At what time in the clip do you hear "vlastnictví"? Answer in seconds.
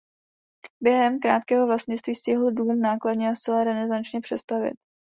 1.67-2.15